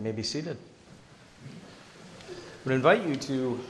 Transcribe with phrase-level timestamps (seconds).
[0.00, 0.56] You may be seated.
[2.30, 2.32] I
[2.64, 3.60] would invite you to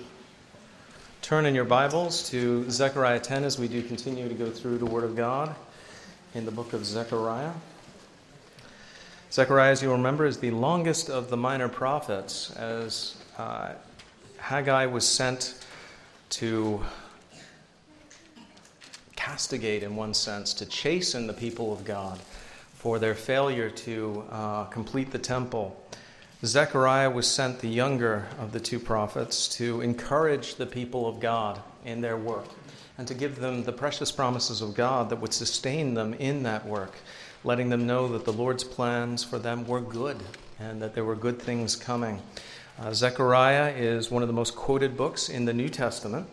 [1.23, 4.87] turn in your Bibles to Zechariah 10 as we do continue to go through the
[4.87, 5.53] Word of God
[6.37, 7.51] in the book of Zechariah.
[9.33, 13.73] Zechariah, as you remember, is the longest of the minor prophets, as uh,
[14.37, 15.67] Haggai was sent
[16.29, 16.81] to
[19.17, 22.21] castigate, in one sense, to chasten the people of God
[22.75, 25.80] for their failure to uh, complete the temple.
[26.45, 31.61] Zechariah was sent, the younger of the two prophets, to encourage the people of God
[31.85, 32.47] in their work
[32.97, 36.67] and to give them the precious promises of God that would sustain them in that
[36.67, 36.95] work
[37.45, 40.23] letting them know that the Lord's plans for them were good
[40.59, 42.21] and that there were good things coming.
[42.79, 46.27] Uh, Zechariah is one of the most quoted books in the New Testament.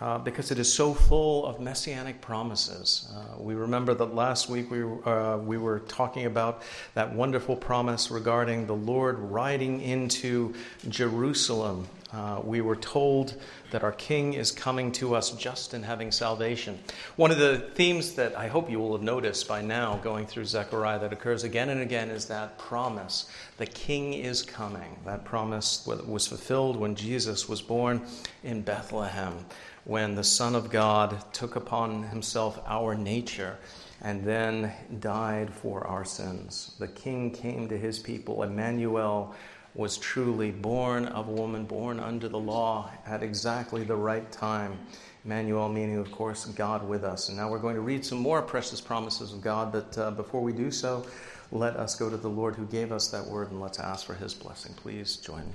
[0.00, 3.08] Uh, because it is so full of messianic promises.
[3.14, 6.62] Uh, we remember that last week we, uh, we were talking about
[6.94, 10.52] that wonderful promise regarding the Lord riding into
[10.88, 13.34] Jerusalem uh, we were told
[13.72, 16.78] that our King is coming to us just in having salvation.
[17.16, 20.44] One of the themes that I hope you will have noticed by now going through
[20.44, 23.28] Zechariah that occurs again and again is that promise.
[23.56, 24.96] The King is coming.
[25.04, 28.02] That promise was fulfilled when Jesus was born
[28.44, 29.44] in Bethlehem,
[29.84, 33.58] when the Son of God took upon himself our nature
[34.02, 36.76] and then died for our sins.
[36.78, 39.34] The King came to his people, Emmanuel
[39.74, 44.78] was truly born of a woman, born under the law at exactly the right time.
[45.24, 47.28] Emmanuel, meaning, of course, God with us.
[47.28, 50.42] And now we're going to read some more precious promises of God, but uh, before
[50.42, 51.04] we do so,
[51.50, 54.14] let us go to the Lord who gave us that word and let's ask for
[54.14, 54.74] his blessing.
[54.74, 55.54] Please join me.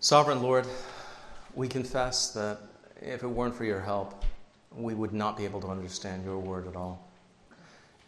[0.00, 0.66] Sovereign Lord,
[1.54, 2.58] we confess that
[3.00, 4.24] if it weren't for your help,
[4.70, 7.08] we would not be able to understand your word at all.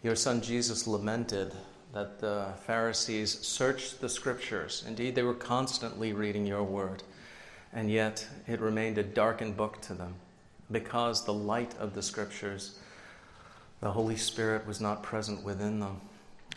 [0.02, 1.52] Your son Jesus lamented
[1.94, 4.84] that the Pharisees searched the scriptures.
[4.86, 7.04] Indeed, they were constantly reading your word,
[7.72, 10.14] and yet it remained a darkened book to them
[10.72, 12.78] because the light of the scriptures,
[13.80, 16.00] the Holy Spirit, was not present within them,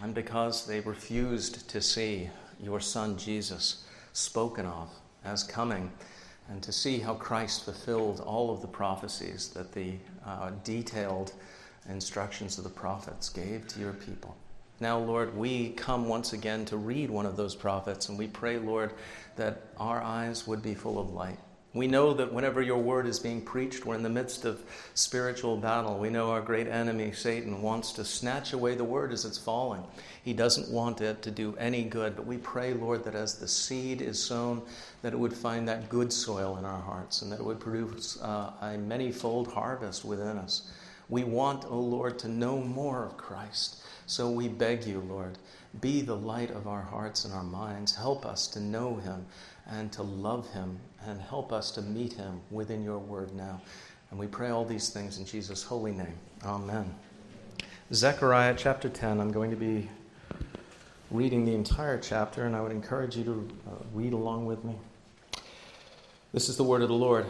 [0.01, 4.89] and because they refused to see your Son Jesus spoken of
[5.23, 5.91] as coming.
[6.49, 9.95] And to see how Christ fulfilled all of the prophecies that the
[10.25, 11.33] uh, detailed
[11.89, 14.35] instructions of the prophets gave to your people.
[14.79, 18.59] Now, Lord, we come once again to read one of those prophets, and we pray,
[18.59, 18.93] Lord,
[19.35, 21.39] that our eyes would be full of light.
[21.73, 25.57] We know that whenever your word is being preached, we're in the midst of spiritual
[25.57, 25.97] battle.
[25.97, 29.83] We know our great enemy, Satan, wants to snatch away the word as it's falling.
[30.23, 32.15] He doesn't want it to do any good.
[32.15, 34.61] But we pray, Lord, that as the seed is sown,
[35.01, 38.19] that it would find that good soil in our hearts and that it would produce
[38.21, 40.71] uh, a many-fold harvest within us.
[41.09, 43.83] We want, O oh Lord, to know more of Christ.
[44.07, 45.37] So we beg you, Lord,
[45.81, 47.93] be the light of our hearts and our minds.
[47.93, 49.25] Help us to know him
[49.67, 53.61] and to love him and help us to meet him within your word now.
[54.09, 56.15] And we pray all these things in Jesus' holy name.
[56.45, 56.95] Amen.
[57.93, 59.19] Zechariah chapter 10.
[59.19, 59.89] I'm going to be
[61.11, 64.75] reading the entire chapter, and I would encourage you to uh, read along with me.
[66.31, 67.25] This is the word of the Lord.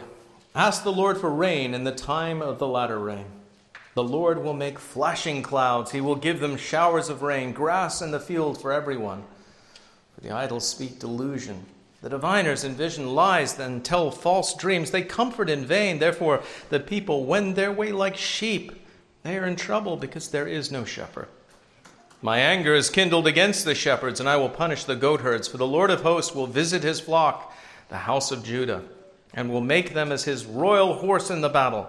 [0.54, 3.26] Ask the Lord for rain in the time of the latter rain.
[3.94, 5.90] The Lord will make flashing clouds.
[5.90, 9.24] He will give them showers of rain, grass in the field for everyone.
[10.14, 11.64] For the idle speak delusion.
[12.00, 14.92] The diviners envision lies, then tell false dreams.
[14.92, 15.98] They comfort in vain.
[15.98, 18.72] Therefore, the people wend their way like sheep.
[19.24, 21.26] They are in trouble because there is no shepherd.
[22.22, 25.48] My anger is kindled against the shepherds, and I will punish the goatherds.
[25.48, 27.52] For the Lord of hosts will visit his flock,
[27.88, 28.82] the house of Judah,
[29.34, 31.88] and will make them as his royal horse in the battle.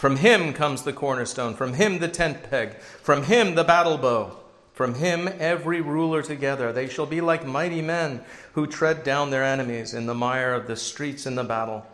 [0.00, 4.34] From him comes the cornerstone, from him the tent peg, from him the battle bow,
[4.72, 6.72] from him every ruler together.
[6.72, 8.24] They shall be like mighty men
[8.54, 11.84] who tread down their enemies in the mire of the streets in the battle.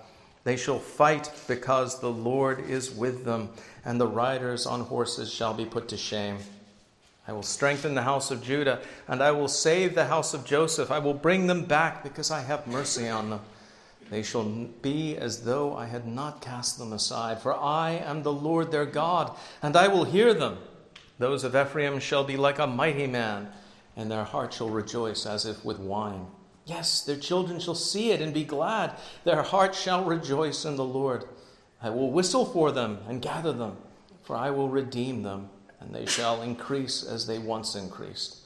[0.45, 3.49] They shall fight because the Lord is with them,
[3.84, 6.39] and the riders on horses shall be put to shame.
[7.27, 10.93] I will strengthen the house of Judah, and I will save the house of Joseph.
[10.93, 13.41] I will bring them back because I have mercy on them.
[14.10, 18.32] They shall be as though I had not cast them aside, for I am the
[18.32, 20.58] Lord their God, and I will hear them.
[21.18, 23.48] Those of Ephraim shall be like a mighty man,
[23.97, 26.26] and their heart shall rejoice as if with wine.
[26.66, 28.92] Yes, their children shall see it and be glad.
[29.24, 31.24] Their heart shall rejoice in the Lord.
[31.80, 33.76] I will whistle for them and gather them,
[34.22, 35.50] for I will redeem them,
[35.80, 38.38] and they shall increase as they once increased.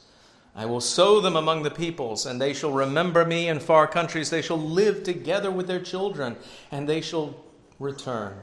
[0.55, 4.29] I will sow them among the peoples, and they shall remember me in far countries.
[4.29, 6.35] They shall live together with their children,
[6.71, 7.35] and they shall
[7.79, 8.37] return.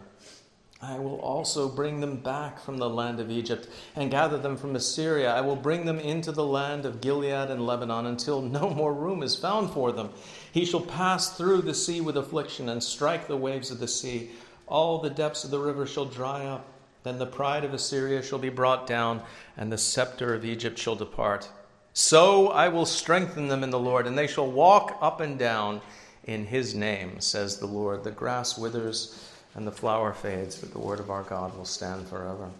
[0.80, 4.76] I will also bring them back from the land of Egypt and gather them from
[4.76, 5.34] Assyria.
[5.34, 9.24] I will bring them into the land of Gilead and Lebanon until no more room
[9.24, 10.10] is found for them.
[10.52, 14.30] He shall pass through the sea with affliction and strike the waves of the sea.
[14.68, 16.64] All the depths of the river shall dry up.
[17.02, 19.22] Then the pride of Assyria shall be brought down,
[19.56, 21.48] and the scepter of Egypt shall depart.
[21.98, 25.80] So I will strengthen them in the Lord, and they shall walk up and down
[26.22, 28.04] in his name, says the Lord.
[28.04, 32.06] The grass withers and the flower fades, but the word of our God will stand
[32.06, 32.50] forever.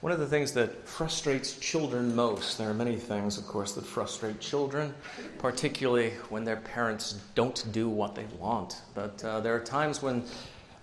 [0.00, 3.84] One of the things that frustrates children most, there are many things, of course, that
[3.84, 4.94] frustrate children,
[5.38, 8.82] particularly when their parents don't do what they want.
[8.94, 10.22] But uh, there are times when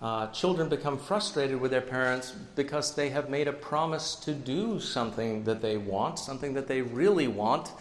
[0.02, 4.80] uh, children become frustrated with their parents because they have made a promise to do
[4.80, 7.72] something that they want, something that they really want,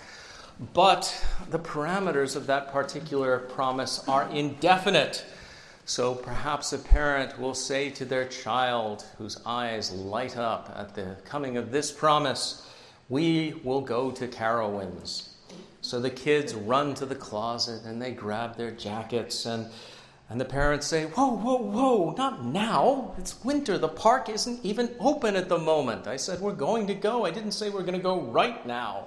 [0.75, 5.25] but the parameters of that particular promise are indefinite.
[5.85, 11.17] So perhaps a parent will say to their child, whose eyes light up at the
[11.25, 12.64] coming of this promise,
[13.09, 15.29] We will go to Carowinds.
[15.81, 19.71] So the kids run to the closet and they grab their jackets, and,
[20.31, 23.15] and the parents say, Whoa, whoa, whoa, not now.
[23.17, 23.79] It's winter.
[23.79, 26.07] The park isn't even open at the moment.
[26.07, 27.25] I said, We're going to go.
[27.25, 29.07] I didn't say we're going to go right now.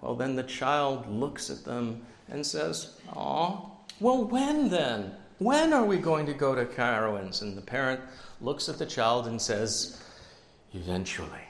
[0.00, 3.60] Well, then the child looks at them and says, Aw,
[4.00, 5.12] well, when then?
[5.38, 7.42] When are we going to go to Carowinds?
[7.42, 8.00] And the parent
[8.40, 10.00] looks at the child and says,
[10.72, 11.42] Eventually.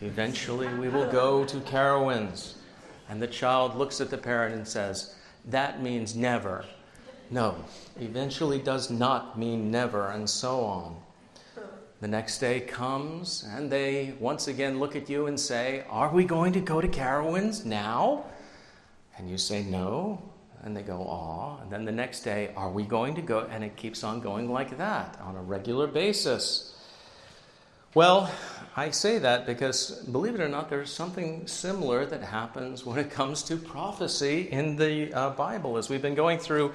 [0.00, 2.54] Eventually we will go to Carowinds.
[3.08, 5.14] And the child looks at the parent and says,
[5.44, 6.64] That means never.
[7.32, 7.56] No,
[7.98, 10.96] eventually does not mean never, and so on.
[12.02, 16.24] The next day comes, and they once again look at you and say, Are we
[16.24, 18.26] going to go to Carowinds now?
[19.16, 20.22] And you say, No.
[20.62, 21.60] And they go, aw.
[21.60, 23.40] And then the next day, are we going to go?
[23.50, 26.72] And it keeps on going like that on a regular basis.
[27.94, 28.32] Well,
[28.74, 33.10] I say that because, believe it or not, there's something similar that happens when it
[33.10, 35.76] comes to prophecy in the uh, Bible.
[35.76, 36.72] As we've been going through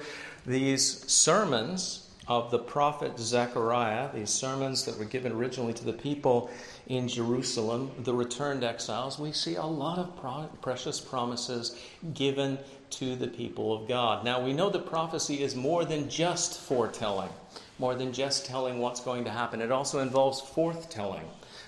[0.48, 6.50] these sermons of the prophet Zechariah, these sermons that were given originally to the people
[6.86, 11.78] in Jerusalem, the returned exiles, we see a lot of pro- precious promises
[12.14, 12.58] given
[12.90, 14.24] to the people of God.
[14.24, 17.30] Now, we know that prophecy is more than just foretelling,
[17.78, 19.60] more than just telling what's going to happen.
[19.60, 21.26] It also involves forthtelling.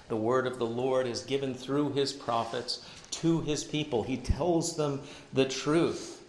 [0.09, 4.77] The word of the Lord is given through his prophets to his people, he tells
[4.77, 6.20] them the truth.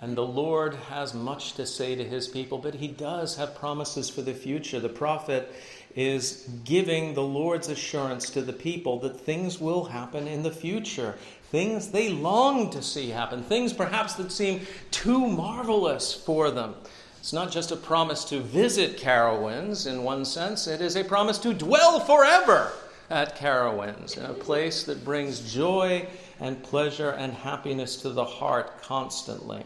[0.00, 4.08] And the Lord has much to say to his people, but he does have promises
[4.08, 4.78] for the future.
[4.78, 5.52] The prophet
[5.96, 11.16] is giving the Lord's assurance to the people that things will happen in the future.
[11.50, 14.60] Things they long to see happen, things perhaps that seem
[14.92, 16.76] too marvelous for them.
[17.18, 21.38] It's not just a promise to visit Carowinds in one sense, it is a promise
[21.38, 22.70] to dwell forever
[23.10, 26.06] at Carowinds, in a place that brings joy
[26.38, 29.64] and pleasure and happiness to the heart constantly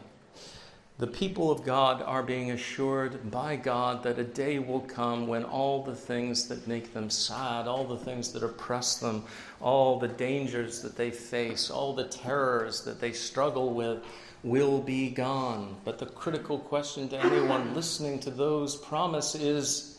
[0.99, 5.43] the people of God are being assured by God that a day will come when
[5.43, 9.25] all the things that make them sad, all the things that oppress them,
[9.61, 14.05] all the dangers that they face, all the terrors that they struggle with
[14.43, 15.77] will be gone.
[15.85, 19.99] But the critical question to anyone listening to those promises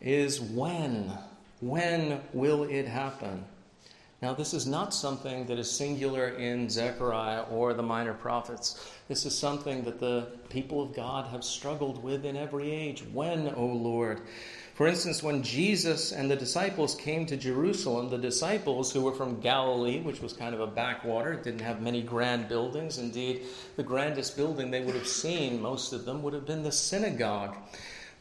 [0.00, 1.12] is when?
[1.60, 3.44] When will it happen?
[4.22, 8.92] Now, this is not something that is singular in Zechariah or the minor prophets.
[9.08, 13.02] This is something that the people of God have struggled with in every age.
[13.14, 14.20] When, O Lord?
[14.74, 19.40] For instance, when Jesus and the disciples came to Jerusalem, the disciples who were from
[19.40, 22.98] Galilee, which was kind of a backwater, didn't have many grand buildings.
[22.98, 23.42] Indeed,
[23.76, 27.56] the grandest building they would have seen, most of them, would have been the synagogue.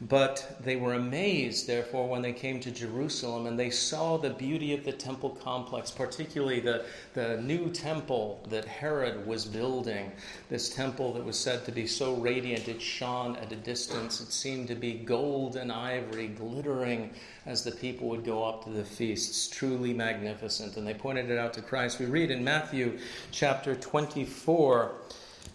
[0.02, 4.74] But they were amazed, therefore, when they came to Jerusalem and they saw the beauty
[4.74, 10.14] of the temple complex, particularly the, the new temple that Herod was building.
[10.48, 14.22] This temple that was said to be so radiant it shone at a distance.
[14.22, 17.12] It seemed to be gold and ivory glittering
[17.46, 19.50] as the people would go up to the feasts.
[19.50, 20.78] Truly magnificent.
[20.78, 22.00] And they pointed it out to Christ.
[22.00, 23.00] We read in Matthew
[23.32, 24.96] chapter 24.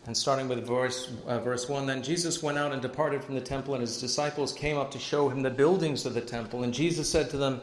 [0.06, 3.40] And starting with verse, uh, verse 1 Then Jesus went out and departed from the
[3.40, 6.62] temple, and his disciples came up to show him the buildings of the temple.
[6.62, 7.60] And Jesus said to them,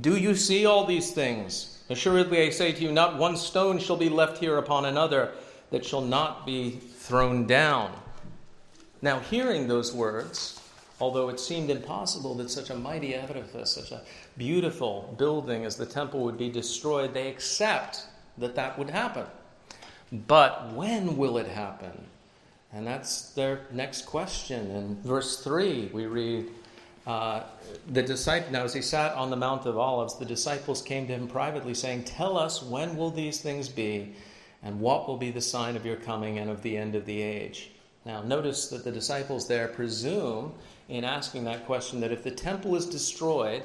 [0.00, 1.82] Do you see all these things?
[1.90, 5.32] Assuredly, I say to you, not one stone shall be left here upon another
[5.70, 7.92] that shall not be thrown down.
[9.02, 10.60] Now, hearing those words,
[11.00, 14.02] although it seemed impossible that such a mighty edifice, such a
[14.38, 18.06] beautiful building as the temple would be destroyed, they accept
[18.38, 19.26] that that would happen.
[20.12, 22.06] But when will it happen?
[22.72, 24.70] And that's their next question.
[24.70, 26.48] In verse 3, we read,
[27.06, 27.42] uh,
[27.90, 31.14] the disciple, now as he sat on the Mount of Olives, the disciples came to
[31.14, 34.14] him privately, saying, Tell us, when will these things be,
[34.62, 37.20] and what will be the sign of your coming and of the end of the
[37.20, 37.70] age?
[38.04, 40.52] Now, notice that the disciples there presume,
[40.88, 43.62] in asking that question, that if the temple is destroyed,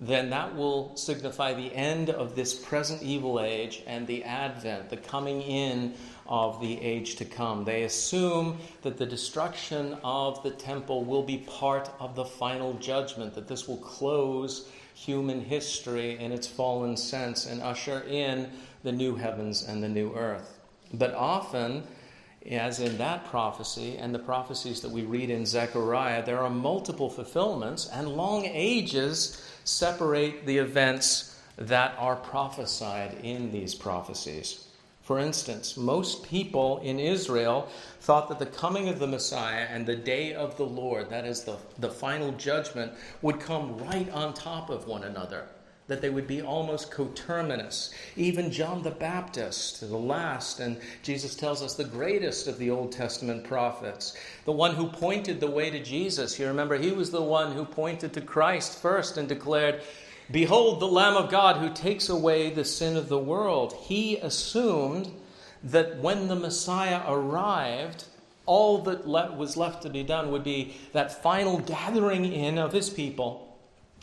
[0.00, 4.96] then that will signify the end of this present evil age and the advent, the
[4.96, 5.94] coming in
[6.26, 7.64] of the age to come.
[7.64, 13.34] They assume that the destruction of the temple will be part of the final judgment,
[13.34, 18.50] that this will close human history in its fallen sense and usher in
[18.82, 20.58] the new heavens and the new earth.
[20.92, 21.84] But often,
[22.50, 27.10] as in that prophecy and the prophecies that we read in Zechariah, there are multiple
[27.10, 34.68] fulfillments, and long ages separate the events that are prophesied in these prophecies.
[35.02, 37.68] For instance, most people in Israel
[38.00, 41.44] thought that the coming of the Messiah and the day of the Lord, that is
[41.44, 42.92] the, the final judgment,
[43.22, 45.46] would come right on top of one another,
[45.88, 47.90] that they would be almost coterminous.
[48.16, 52.90] Even John the Baptist, the last, and Jesus tells us the greatest of the Old
[52.90, 56.38] Testament prophets, the one who pointed the way to Jesus.
[56.38, 59.82] You remember, he was the one who pointed to Christ first and declared,
[60.30, 63.74] Behold the Lamb of God who takes away the sin of the world.
[63.82, 65.10] He assumed
[65.62, 68.04] that when the Messiah arrived,
[68.44, 72.90] all that was left to be done would be that final gathering in of his
[72.90, 73.45] people,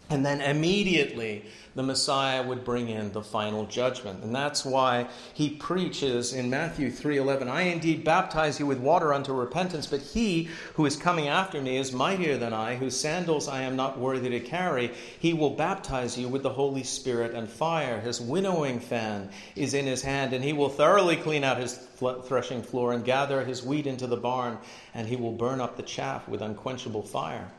[0.09, 1.45] and then immediately
[1.75, 4.23] the Messiah would bring in the final judgment.
[4.23, 9.33] And that's why he preaches in Matthew 3:11, I indeed baptize you with water unto
[9.33, 13.61] repentance, but he who is coming after me is mightier than I, whose sandals I
[13.61, 14.91] am not worthy to carry.
[15.17, 17.99] He will baptize you with the Holy Spirit and fire.
[17.99, 21.79] His winnowing fan is in his hand, and he will thoroughly clean out his
[22.27, 24.59] threshing floor and gather his wheat into the barn,
[24.93, 27.51] and he will burn up the chaff with unquenchable fire.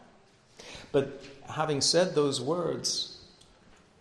[0.92, 3.14] But having said those words,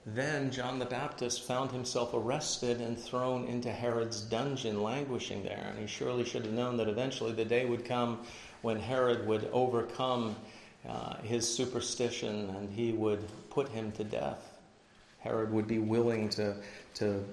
[0.06, 5.66] then John the Baptist found himself arrested and thrown into Herod's dungeon, languishing there.
[5.70, 8.20] And he surely should have known that eventually the day would come
[8.62, 10.36] when Herod would overcome
[10.88, 14.60] uh, his superstition and he would put him to death.
[15.20, 16.56] Herod would be willing to,
[16.96, 17.24] to,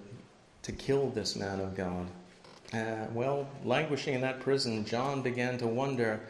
[0.62, 2.06] to kill this man of God.
[2.72, 6.20] Uh, well, languishing in that prison, John began to wonder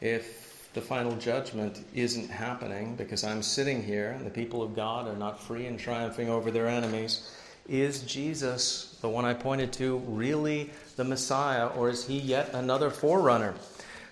[0.00, 0.45] if
[0.76, 5.16] the final judgment isn't happening because I'm sitting here and the people of God are
[5.16, 7.34] not free and triumphing over their enemies.
[7.66, 12.90] Is Jesus, the one I pointed to, really the Messiah, or is he yet another
[12.90, 13.54] forerunner?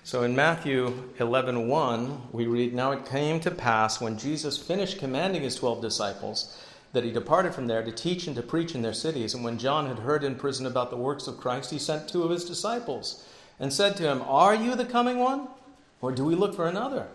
[0.04, 4.99] So in Matthew 11 1, we read, Now it came to pass when Jesus finished
[4.99, 6.59] commanding his twelve disciples
[6.94, 9.35] that he departed from there to teach and to preach in their cities.
[9.35, 12.23] And when John had heard in prison about the works of Christ, he sent two
[12.23, 13.23] of his disciples
[13.61, 15.49] and said to him, Are you the coming one?
[16.00, 17.08] Or do we look for another?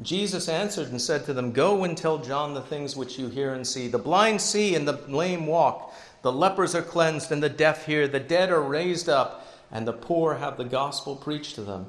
[0.00, 3.54] Jesus answered and said to them, Go and tell John the things which you hear
[3.54, 3.88] and see.
[3.88, 8.08] The blind see and the lame walk, the lepers are cleansed and the deaf hear,
[8.08, 11.86] the dead are raised up, and the poor have the gospel preached to them.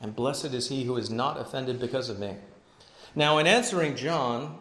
[0.00, 2.36] And blessed is he who is not offended because of me.
[3.14, 4.58] Now, in answering John,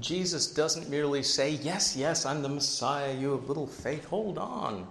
[0.00, 4.06] Jesus doesn't merely say, Yes, yes, I'm the Messiah, you have little faith.
[4.06, 4.88] Hold on.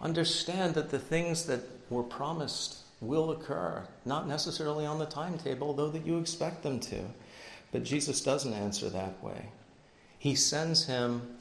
[0.00, 5.90] Understand that the things that were promised will occur, not necessarily on the timetable, though
[5.90, 7.00] that you expect them to.
[7.72, 9.50] But Jesus doesn't answer that way.
[10.18, 11.36] He sends him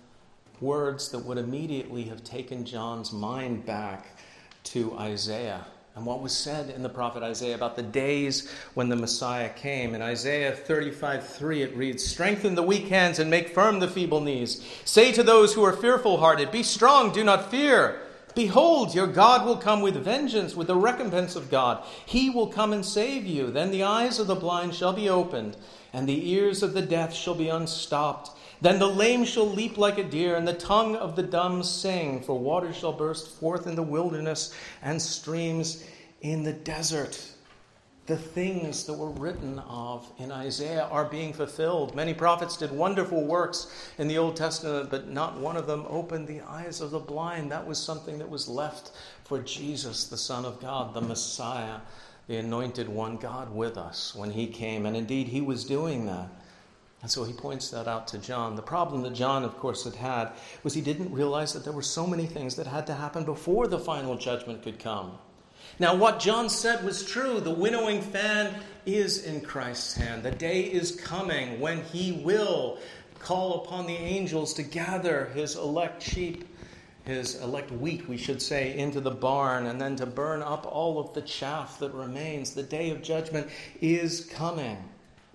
[0.59, 4.17] words that would immediately have taken John's mind back
[4.65, 8.97] to Isaiah and what was said in the prophet Isaiah about the days when the
[8.97, 9.95] Messiah came.
[9.95, 14.19] In Isaiah 35 3, it reads, Strengthen the weak hands and make firm the feeble
[14.19, 14.61] knees.
[14.83, 18.01] Say to those who are fearful hearted, Be strong, do not fear.
[18.35, 21.83] Behold, your God will come with vengeance, with the recompense of God.
[22.05, 23.49] He will come and save you.
[23.49, 25.55] Then the eyes of the blind shall be opened,
[25.93, 28.37] and the ears of the deaf shall be unstopped.
[28.61, 32.21] Then the lame shall leap like a deer, and the tongue of the dumb sing,
[32.21, 35.83] for waters shall burst forth in the wilderness and streams
[36.21, 37.34] in the desert
[38.05, 41.95] the things that were written of in Isaiah are being fulfilled.
[41.95, 46.27] Many prophets did wonderful works in the Old Testament, but not one of them opened
[46.27, 47.51] the eyes of the blind.
[47.51, 48.91] That was something that was left
[49.23, 51.79] for Jesus, the Son of God, the Messiah,
[52.27, 54.85] the anointed one, God with us when he came.
[54.85, 56.29] And indeed, he was doing that.
[57.01, 58.55] And so he points that out to John.
[58.55, 60.31] The problem that John, of course, had had
[60.63, 63.67] was he didn't realize that there were so many things that had to happen before
[63.67, 65.17] the final judgment could come.
[65.77, 67.41] Now, what John said was true.
[67.41, 68.55] The winnowing fan
[68.85, 70.23] is in Christ's hand.
[70.23, 72.77] The day is coming when he will
[73.19, 76.47] call upon the angels to gather his elect sheep,
[77.03, 80.97] his elect wheat, we should say, into the barn, and then to burn up all
[80.97, 82.51] of the chaff that remains.
[82.51, 83.49] The day of judgment
[83.81, 84.77] is coming.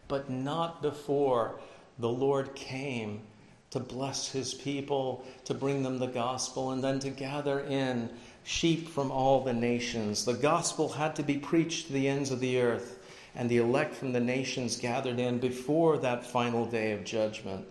[0.08, 1.60] but not before
[2.00, 3.22] the Lord came
[3.70, 8.10] to bless his people, to bring them the gospel, and then to gather in
[8.44, 10.24] sheep from all the nations.
[10.24, 12.98] The gospel had to be preached to the ends of the earth,
[13.34, 17.66] and the elect from the nations gathered in before that final day of judgment.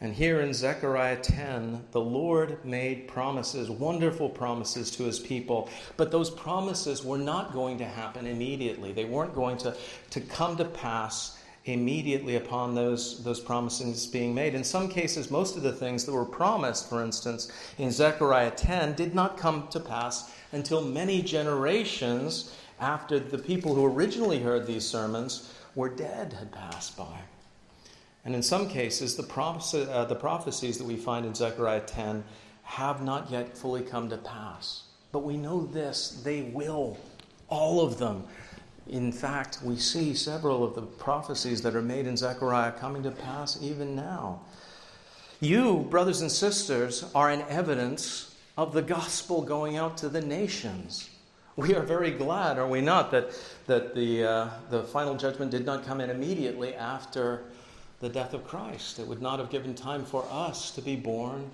[0.00, 5.70] And here in Zechariah 10, the Lord made promises, wonderful promises to his people.
[5.96, 8.92] But those promises were not going to happen immediately.
[8.92, 9.74] They weren't going to,
[10.10, 14.54] to come to pass immediately upon those, those promises being made.
[14.54, 18.94] In some cases, most of the things that were promised, for instance, in Zechariah 10,
[18.94, 24.86] did not come to pass until many generations after the people who originally heard these
[24.86, 27.18] sermons were dead had passed by.
[28.24, 32.24] And in some cases, the, uh, the prophecies that we find in Zechariah 10
[32.62, 34.84] have not yet fully come to pass.
[35.12, 36.98] But we know this they will,
[37.48, 38.24] all of them.
[38.88, 43.10] In fact, we see several of the prophecies that are made in Zechariah coming to
[43.10, 44.40] pass even now.
[45.40, 51.10] You, brothers and sisters, are an evidence of the gospel going out to the nations.
[51.56, 53.30] We are very glad, are we not, that,
[53.66, 57.44] that the, uh, the final judgment did not come in immediately after
[58.00, 58.98] the death of Christ.
[58.98, 61.50] It would not have given time for us to be born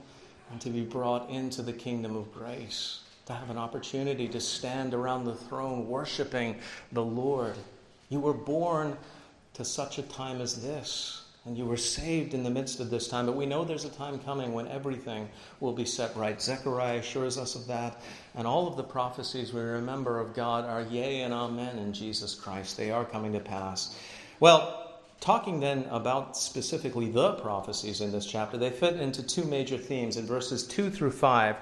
[0.50, 4.94] and to be brought into the kingdom of grace, to have an opportunity to stand
[4.94, 6.56] around the throne worshiping
[6.92, 7.54] the Lord.
[8.08, 8.96] You were born
[9.54, 13.08] to such a time as this, and you were saved in the midst of this
[13.08, 13.26] time.
[13.26, 15.28] But we know there's a time coming when everything
[15.60, 16.40] will be set right.
[16.40, 18.00] Zechariah assures us of that,
[18.34, 22.34] and all of the prophecies we remember of God are yea and amen in Jesus
[22.34, 22.76] Christ.
[22.76, 23.96] They are coming to pass.
[24.38, 24.79] Well,
[25.20, 30.16] Talking then about specifically the prophecies in this chapter, they fit into two major themes.
[30.16, 31.56] In verses 2 through 5,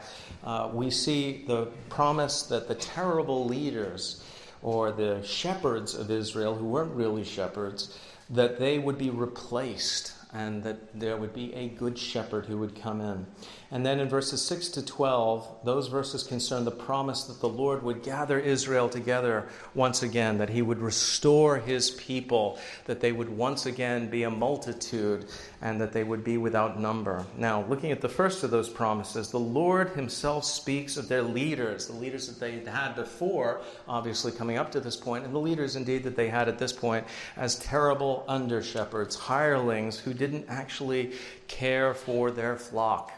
[0.44, 4.22] uh, we see the promise that the terrible leaders
[4.62, 7.98] or the shepherds of Israel, who weren't really shepherds,
[8.30, 12.80] that they would be replaced and that there would be a good shepherd who would
[12.80, 13.26] come in.
[13.70, 17.82] And then in verses 6 to 12, those verses concern the promise that the Lord
[17.82, 23.28] would gather Israel together once again, that he would restore his people, that they would
[23.28, 25.26] once again be a multitude,
[25.60, 27.26] and that they would be without number.
[27.36, 31.88] Now, looking at the first of those promises, the Lord himself speaks of their leaders,
[31.88, 35.76] the leaders that they had before, obviously coming up to this point, and the leaders
[35.76, 41.12] indeed that they had at this point as terrible under shepherds, hirelings who didn't actually
[41.48, 43.12] care for their flock.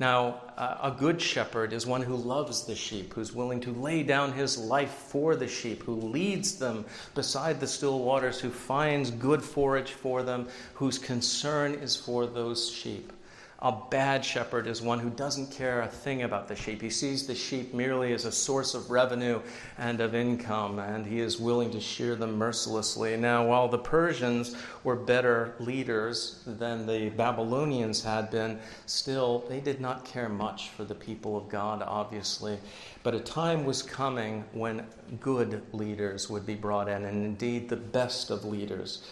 [0.00, 4.02] Now, uh, a good shepherd is one who loves the sheep, who's willing to lay
[4.02, 9.10] down his life for the sheep, who leads them beside the still waters, who finds
[9.10, 13.12] good forage for them, whose concern is for those sheep.
[13.62, 16.80] A bad shepherd is one who doesn't care a thing about the sheep.
[16.80, 19.42] He sees the sheep merely as a source of revenue
[19.76, 23.18] and of income, and he is willing to shear them mercilessly.
[23.18, 29.78] Now, while the Persians were better leaders than the Babylonians had been, still, they did
[29.78, 32.58] not care much for the people of God, obviously.
[33.02, 34.86] But a time was coming when
[35.20, 39.06] good leaders would be brought in, and indeed the best of leaders.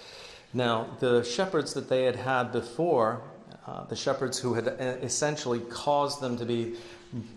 [0.54, 3.20] Now, the shepherds that they had had before
[3.68, 6.74] uh, the shepherds who had uh, essentially caused them to be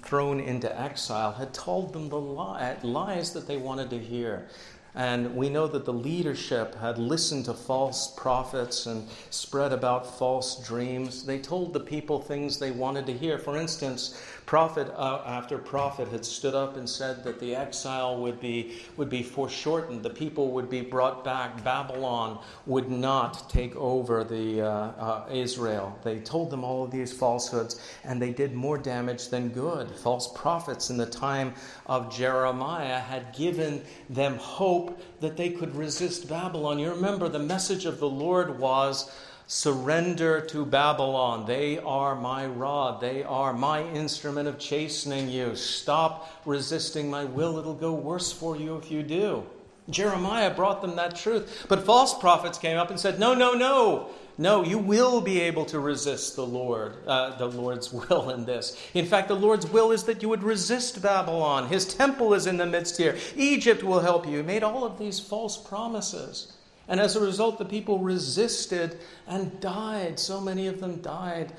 [0.01, 4.47] thrown into exile had told them the lie, lies that they wanted to hear.
[4.93, 10.65] And we know that the leadership had listened to false prophets and spread about false
[10.67, 11.23] dreams.
[11.23, 13.37] They told the people things they wanted to hear.
[13.37, 18.41] For instance, prophet uh, after prophet had stood up and said that the exile would
[18.41, 24.25] be, would be foreshortened, the people would be brought back, Babylon would not take over
[24.25, 25.97] the, uh, uh, Israel.
[26.03, 29.89] They told them all of these falsehoods, and they did more damage than good.
[29.91, 31.53] False prophets in the time
[31.85, 34.80] of Jeremiah had given them hope
[35.19, 36.79] that they could resist Babylon.
[36.79, 39.11] You remember the message of the Lord was
[39.47, 41.45] Surrender to Babylon.
[41.45, 43.01] They are my rod.
[43.01, 45.57] They are my instrument of chastening you.
[45.57, 47.57] Stop resisting my will.
[47.57, 49.43] It'll go worse for you if you do.
[49.89, 51.65] Jeremiah brought them that truth.
[51.67, 54.11] But false prophets came up and said, No, no, no.
[54.37, 58.77] No, you will be able to resist the Lord, uh, the Lord's will in this.
[58.93, 61.67] In fact, the Lord's will is that you would resist Babylon.
[61.67, 63.17] His temple is in the midst here.
[63.35, 64.37] Egypt will help you.
[64.37, 66.53] He made all of these false promises.
[66.87, 70.19] And as a result, the people resisted and died.
[70.19, 71.53] So many of them died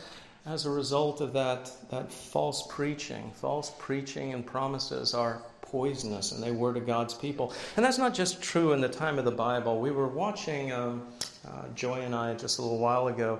[0.44, 3.32] as a result of that, that false preaching.
[3.34, 7.52] False preaching and promises are poisonous, and they were to God's people.
[7.76, 9.80] And that's not just true in the time of the Bible.
[9.80, 11.06] We were watching, um,
[11.46, 13.38] uh, Joy and I, just a little while ago,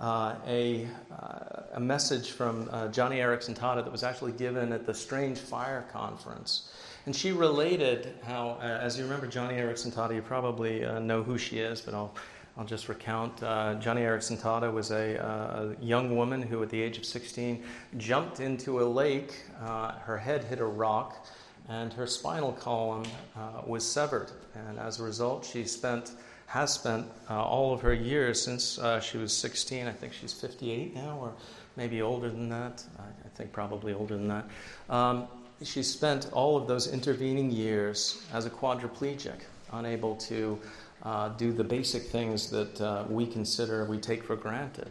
[0.00, 4.86] uh, a, uh, a message from uh, Joni Eareckson Tada that was actually given at
[4.86, 6.72] the Strange Fire Conference.
[7.06, 11.38] And she related how, uh, as you remember Joni Eareckson Tada, you probably know who
[11.38, 12.14] she is, but I'll
[12.56, 13.38] I'll just recount.
[13.38, 17.64] Joni Eareckson Tada was a, a, young woman who, at the age of 16,
[17.96, 19.42] jumped into a lake.
[19.58, 21.26] Her head hit a rock,
[21.68, 23.04] and her spinal column
[23.36, 24.30] uh, was severed.
[24.54, 26.12] And as a result, she spent
[26.46, 29.86] has spent uh, all of her years since uh, she was 16.
[29.86, 31.32] I think she's 58 now, or
[31.76, 32.84] maybe older than that.
[32.98, 34.48] I, I think probably older than that.
[34.88, 35.28] Um,
[35.62, 39.40] she spent all of those intervening years as a quadriplegic,
[39.72, 40.58] unable to
[41.02, 44.90] uh, do the basic things that uh, we consider, we take for granted.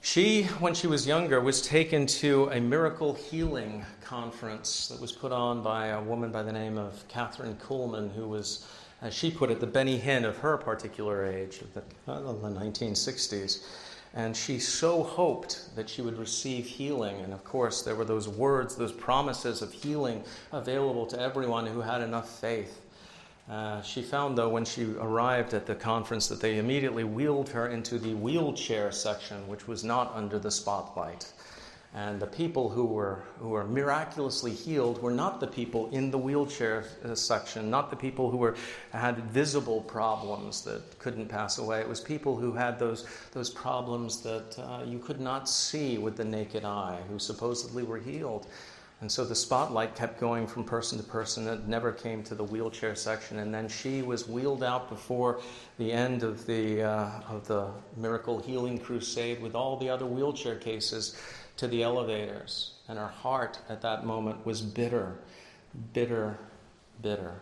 [0.00, 5.32] She, when she was younger, was taken to a miracle healing conference that was put
[5.32, 8.66] on by a woman by the name of Kathryn Kuhlman, who was,
[9.02, 12.48] as she put it, the Benny Hinn of her particular age, of the, uh, the
[12.48, 13.64] 1960s.
[14.14, 17.20] And she so hoped that she would receive healing.
[17.20, 21.80] And of course, there were those words, those promises of healing available to everyone who
[21.80, 22.80] had enough faith.
[23.50, 27.68] Uh, she found, though, when she arrived at the conference, that they immediately wheeled her
[27.68, 31.30] into the wheelchair section, which was not under the spotlight.
[31.94, 36.18] And the people who were, who were miraculously healed were not the people in the
[36.18, 38.56] wheelchair uh, section, not the people who were,
[38.92, 41.78] had visible problems that couldn't pass away.
[41.80, 46.16] It was people who had those, those problems that uh, you could not see with
[46.16, 48.48] the naked eye, who supposedly were healed.
[49.00, 51.46] And so the spotlight kept going from person to person.
[51.46, 53.38] It never came to the wheelchair section.
[53.38, 55.40] And then she was wheeled out before
[55.78, 60.56] the end of the, uh, of the miracle healing crusade with all the other wheelchair
[60.56, 61.16] cases
[61.56, 62.74] to the elevators.
[62.88, 65.16] And her heart at that moment was bitter,
[65.92, 66.38] bitter,
[67.02, 67.34] bitter.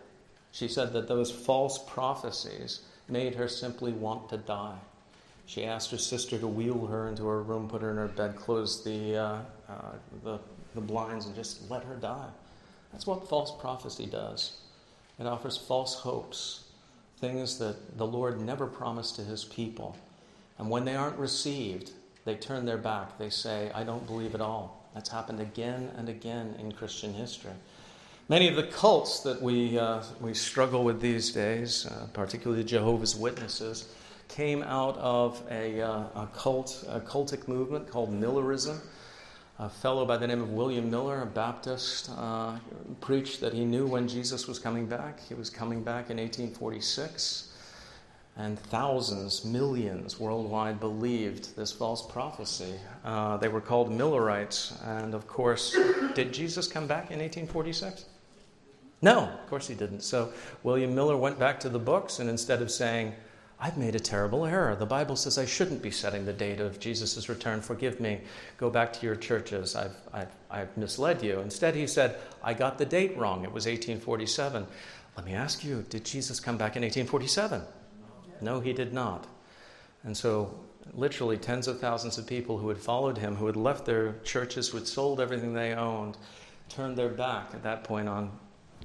[0.53, 4.79] She said that those false prophecies made her simply want to die.
[5.46, 8.37] She asked her sister to wheel her into her room, put her in her bed,
[8.37, 10.38] close the, uh, uh, the
[10.75, 12.29] the blinds and just let her die.
[12.92, 14.61] That's what false prophecy does.
[15.18, 16.64] It offers false hopes,
[17.18, 19.96] things that the Lord never promised to his people.
[20.59, 21.92] And when they aren't received,
[22.25, 23.19] they turn their back.
[23.19, 24.87] They say, I don't believe at all.
[24.95, 27.53] That's happened again and again in Christian history.
[28.29, 33.17] Many of the cults that we, uh, we struggle with these days, uh, particularly Jehovah's
[33.17, 33.89] Witnesses,
[34.29, 38.81] came out of a, uh, a cult, a cultic movement called Millerism
[39.63, 42.59] a fellow by the name of William Miller, a Baptist, uh,
[43.01, 45.21] preached that he knew when Jesus was coming back.
[45.21, 47.52] He was coming back in 1846.
[48.37, 52.75] And thousands, millions worldwide believed this false prophecy.
[53.05, 54.79] Uh, they were called Millerites.
[54.85, 55.77] And of course,
[56.14, 58.07] did Jesus come back in 1846?
[59.03, 60.01] No, of course he didn't.
[60.01, 63.12] So William Miller went back to the books, and instead of saying,
[63.61, 64.75] I've made a terrible error.
[64.75, 67.61] The Bible says I shouldn't be setting the date of Jesus' return.
[67.61, 68.23] Forgive me.
[68.57, 69.77] Go back to your churches.
[69.77, 71.38] I've, I've, I've misled you.
[71.40, 73.45] Instead, he said, I got the date wrong.
[73.45, 74.66] It was 1847.
[75.16, 77.62] Let me ask you, did Jesus come back in 1847?
[78.40, 79.27] No, he did not.
[80.05, 80.59] And so,
[80.95, 84.68] literally, tens of thousands of people who had followed him, who had left their churches,
[84.68, 86.16] who had sold everything they owned,
[86.68, 88.31] turned their back at that point on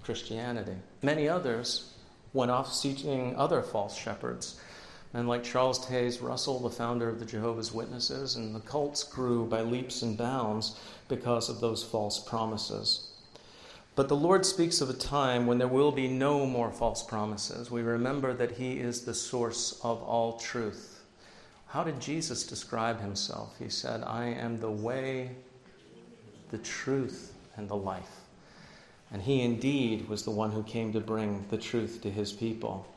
[0.03, 0.75] Christianity.
[1.01, 1.93] Many others
[2.33, 4.59] went off seeking other false shepherds
[5.13, 9.45] and like Charles Taze Russell, the founder of the Jehovah's Witnesses, and the cults grew
[9.45, 13.06] by leaps and bounds because of those false promises.
[13.97, 17.71] But the Lord speaks of a time when there will be no more false promises.
[17.71, 21.03] We remember that He is the source of all truth.
[21.65, 23.55] How did Jesus describe Himself?
[23.57, 25.31] He said, I am the way,
[26.51, 28.21] the truth, and the life.
[29.11, 32.87] And He indeed was the one who came to bring the truth to His people.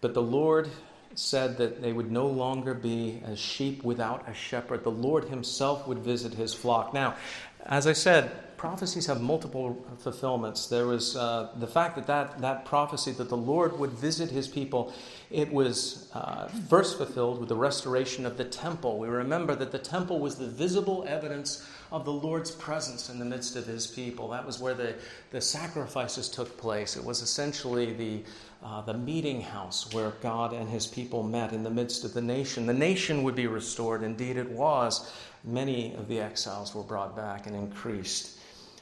[0.00, 0.68] But the Lord
[1.14, 4.82] said that they would no longer be as sheep without a shepherd.
[4.82, 6.92] The Lord Himself would visit His flock.
[6.92, 7.14] Now,
[7.64, 10.66] as I said, prophecies have multiple fulfillments.
[10.66, 14.48] There was uh, the fact that, that that prophecy that the Lord would visit his
[14.48, 14.92] people,
[15.30, 18.98] it was uh, first fulfilled with the restoration of the temple.
[18.98, 23.24] We remember that the temple was the visible evidence of the Lord's presence in the
[23.24, 24.28] midst of his people.
[24.28, 24.94] That was where the,
[25.30, 26.96] the sacrifices took place.
[26.96, 28.24] It was essentially the,
[28.62, 32.20] uh, the meeting house where God and his people met in the midst of the
[32.20, 32.66] nation.
[32.66, 34.02] The nation would be restored.
[34.02, 35.10] Indeed, it was.
[35.44, 38.38] Many of the exiles were brought back and increased.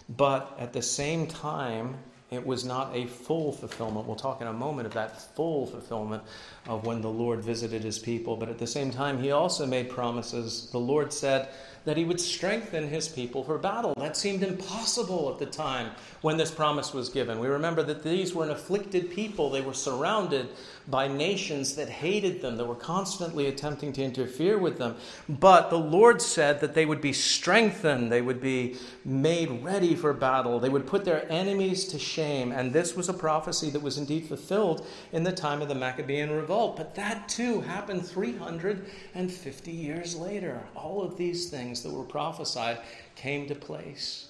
[0.09, 1.97] But at the same time,
[2.31, 4.07] it was not a full fulfillment.
[4.07, 6.23] We'll talk in a moment of that full fulfillment
[6.67, 8.37] of when the Lord visited his people.
[8.37, 10.69] But at the same time, he also made promises.
[10.71, 11.49] The Lord said,
[11.87, 13.95] that he would strengthen his people for battle.
[13.97, 17.39] That seemed impossible at the time when this promise was given.
[17.39, 19.51] We remember that these were an afflicted people.
[19.51, 20.49] They were surrounded
[20.89, 24.97] by nations that hated them, that were constantly attempting to interfere with them.
[25.29, 30.13] But the Lord said that they would be strengthened, they would be made ready for
[30.13, 32.51] battle, they would put their enemies to shame.
[32.51, 36.31] And this was a prophecy that was indeed fulfilled in the time of the Maccabean
[36.31, 36.77] revolt.
[36.77, 40.61] But that too happened 350 years later.
[40.75, 42.79] All of these things that were prophesied
[43.15, 44.29] came to place.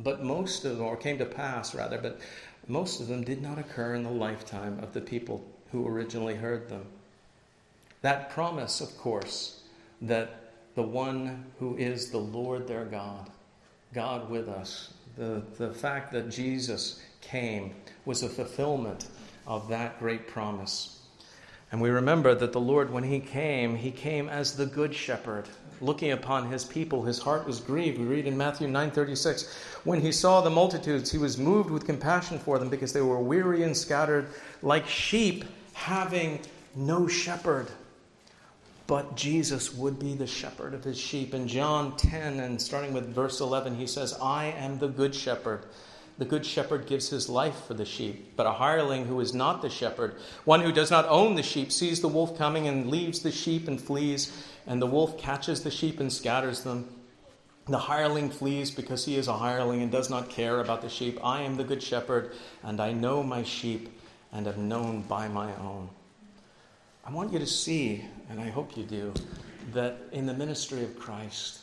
[0.00, 2.20] But most of them, or came to pass rather, but
[2.68, 6.68] most of them did not occur in the lifetime of the people who originally heard
[6.68, 6.84] them.
[8.02, 9.62] That promise, of course,
[10.02, 13.28] that the one who is the Lord their God,
[13.92, 19.08] God with us, the, the fact that Jesus came was a fulfillment
[19.46, 21.00] of that great promise.
[21.72, 25.48] And we remember that the Lord, when He came, He came as the Good Shepherd,
[25.80, 27.02] looking upon His people.
[27.02, 27.98] His heart was grieved.
[27.98, 29.52] We read in Matthew 9:36,
[29.84, 33.20] when He saw the multitudes, He was moved with compassion for them because they were
[33.20, 34.28] weary and scattered,
[34.62, 36.40] like sheep having
[36.74, 37.68] no shepherd.
[38.86, 41.34] But Jesus would be the shepherd of his sheep.
[41.34, 45.66] In John 10, and starting with verse 11, he says, I am the good shepherd.
[46.18, 48.36] The good shepherd gives his life for the sheep.
[48.36, 51.70] But a hireling who is not the shepherd, one who does not own the sheep,
[51.70, 54.32] sees the wolf coming and leaves the sheep and flees,
[54.66, 56.88] and the wolf catches the sheep and scatters them.
[57.66, 61.20] The hireling flees because he is a hireling and does not care about the sheep.
[61.22, 62.32] I am the good shepherd,
[62.64, 63.88] and I know my sheep
[64.32, 65.88] and am known by my own.
[67.04, 69.14] I want you to see, and I hope you do,
[69.72, 71.60] that in the ministry of Christ,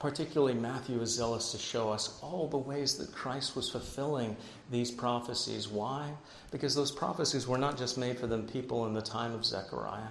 [0.00, 4.34] particularly Matthew is zealous to show us all the ways that Christ was fulfilling
[4.70, 5.68] these prophecies.
[5.68, 6.10] Why?
[6.50, 10.08] Because those prophecies were not just made for the people in the time of Zechariah,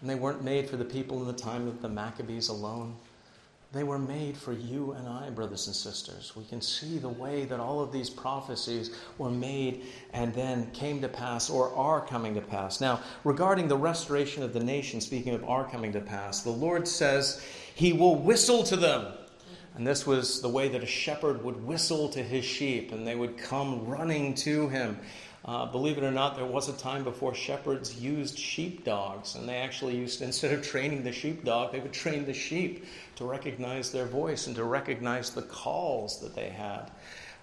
[0.00, 2.96] and they weren't made for the people in the time of the Maccabees alone.
[3.72, 6.36] They were made for you and I, brothers and sisters.
[6.36, 11.00] We can see the way that all of these prophecies were made and then came
[11.00, 12.82] to pass or are coming to pass.
[12.82, 16.86] Now, regarding the restoration of the nation, speaking of are coming to pass, the Lord
[16.86, 17.42] says
[17.74, 19.12] he will whistle to them.
[19.74, 23.14] And this was the way that a shepherd would whistle to his sheep, and they
[23.14, 24.98] would come running to him.
[25.44, 29.56] Uh, believe it or not, there was a time before shepherds used sheepdogs, and they
[29.56, 32.84] actually used, instead of training the sheepdog, they would train the sheep
[33.16, 36.90] to recognize their voice and to recognize the calls that they had.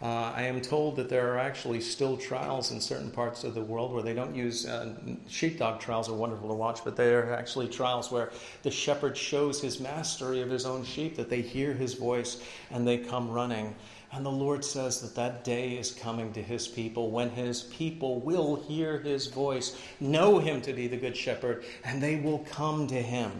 [0.01, 3.62] Uh, I am told that there are actually still trials in certain parts of the
[3.62, 4.93] world where they don't use uh,
[5.27, 8.31] sheepdog trials are wonderful to watch, but they are actually trials where
[8.63, 12.88] the shepherd shows his mastery of his own sheep, that they hear his voice and
[12.88, 13.75] they come running.
[14.13, 18.21] And the Lord says that that day is coming to his people when his people
[18.21, 22.88] will hear his voice, know him to be the good shepherd, and they will come
[22.88, 23.31] to him.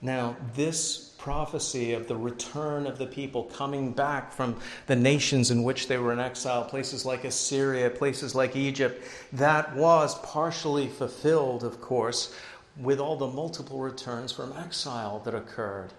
[0.00, 4.56] Now, this prophecy of the return of the people coming back from
[4.86, 9.74] the nations in which they were in exile, places like Assyria, places like Egypt, that
[9.74, 12.32] was partially fulfilled, of course,
[12.80, 15.92] with all the multiple returns from exile that occurred.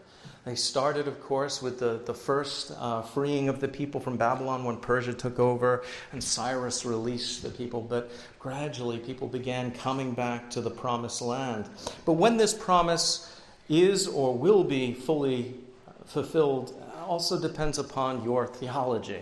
[0.46, 4.64] They started, of course, with the, the first uh, freeing of the people from Babylon
[4.64, 5.84] when Persia took over
[6.14, 7.82] and Cyrus released the people.
[7.82, 8.10] But
[8.40, 11.70] gradually, people began coming back to the promised land.
[12.06, 13.38] But when this promise
[13.69, 15.55] is or will be fully
[16.05, 16.73] fulfilled
[17.08, 19.21] also depends upon your theology.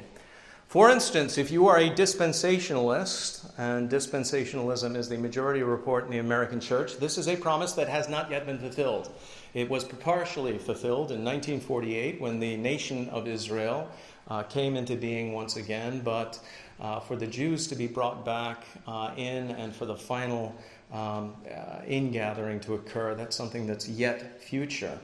[0.68, 6.18] For instance, if you are a dispensationalist, and dispensationalism is the majority report in the
[6.18, 9.10] American church, this is a promise that has not yet been fulfilled.
[9.54, 13.90] It was partially fulfilled in 1948 when the nation of Israel
[14.28, 16.38] uh, came into being once again, but
[16.82, 20.54] uh, for the Jews to be brought back uh, in and for the final
[20.92, 25.00] um, uh, ingathering to occur, that's something that's yet future.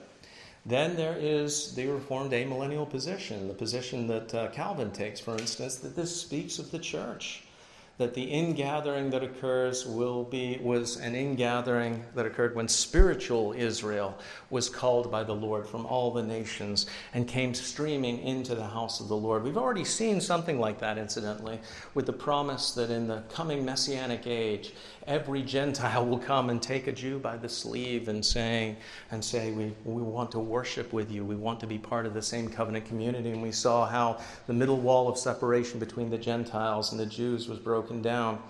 [0.66, 5.76] Then there is the Reformed amillennial position, the position that uh, Calvin takes, for instance,
[5.78, 7.44] that this speaks of the church
[8.00, 14.18] that the ingathering that occurs will be was an ingathering that occurred when spiritual Israel
[14.50, 19.00] was called by the Lord from all the nations and came streaming into the house
[19.00, 19.44] of the Lord.
[19.44, 21.60] We've already seen something like that incidentally
[21.94, 24.74] with the promise that in the coming messianic age
[25.06, 28.78] every Gentile will come and take a Jew by the sleeve and saying
[29.12, 31.26] and say, we, we want to worship with you.
[31.26, 33.32] We want to be part of the same covenant community.
[33.32, 37.50] And we saw how the middle wall of separation between the Gentiles and the Jews
[37.50, 38.42] was broken down.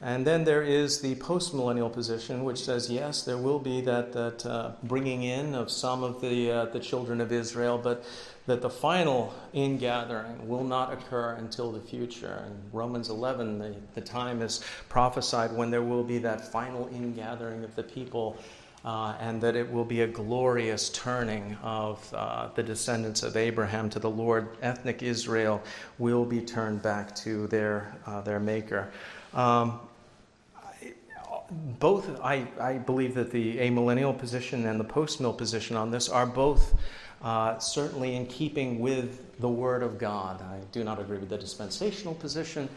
[0.00, 4.44] And then there is the postmillennial position, which says, yes, there will be that, that
[4.44, 8.04] uh, bringing in of some of the, uh, the children of Israel, but
[8.46, 12.44] that the final ingathering will not occur until the future.
[12.46, 17.64] In Romans 11, the, the time is prophesied when there will be that final ingathering
[17.64, 18.36] of the people.
[18.84, 23.88] Uh, and that it will be a glorious turning of uh, the descendants of Abraham
[23.88, 24.58] to the Lord.
[24.60, 25.62] Ethnic Israel
[25.98, 28.90] will be turned back to their, uh, their Maker.
[29.32, 29.80] Um,
[31.78, 36.26] both, I, I believe that the amillennial position and the post-mill position on this are
[36.26, 36.74] both
[37.22, 40.42] uh, certainly in keeping with the Word of God.
[40.42, 42.68] I do not agree with the dispensational position,